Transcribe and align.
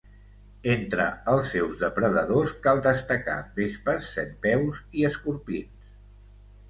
Entre 0.75 1.03
els 1.33 1.51
seus 1.55 1.75
depredadors 1.83 2.55
cal 2.65 2.81
destacar 2.89 3.37
vespes, 3.61 4.09
centpeus, 4.17 4.81
i 5.03 5.07
escorpins. 5.11 5.97